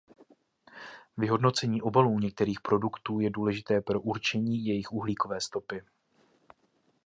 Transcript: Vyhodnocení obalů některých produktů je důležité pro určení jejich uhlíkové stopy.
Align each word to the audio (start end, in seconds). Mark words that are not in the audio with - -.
Vyhodnocení 1.17 1.81
obalů 1.81 2.19
některých 2.19 2.61
produktů 2.61 3.19
je 3.19 3.29
důležité 3.29 3.81
pro 3.81 4.01
určení 4.01 4.65
jejich 4.65 4.91
uhlíkové 4.91 5.41
stopy. 5.41 5.81